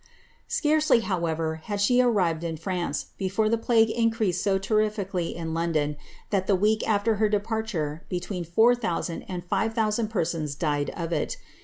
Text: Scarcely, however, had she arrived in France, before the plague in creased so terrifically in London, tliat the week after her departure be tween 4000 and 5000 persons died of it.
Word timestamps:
Scarcely, 0.47 1.01
however, 1.01 1.57
had 1.65 1.79
she 1.79 2.01
arrived 2.01 2.43
in 2.43 2.57
France, 2.57 3.11
before 3.19 3.49
the 3.49 3.57
plague 3.59 3.91
in 3.91 4.09
creased 4.09 4.41
so 4.43 4.57
terrifically 4.57 5.35
in 5.35 5.53
London, 5.53 5.95
tliat 6.31 6.47
the 6.47 6.55
week 6.55 6.81
after 6.89 7.17
her 7.17 7.29
departure 7.29 8.03
be 8.09 8.19
tween 8.19 8.43
4000 8.43 9.21
and 9.21 9.43
5000 9.45 10.07
persons 10.07 10.55
died 10.55 10.89
of 10.97 11.13
it. 11.13 11.37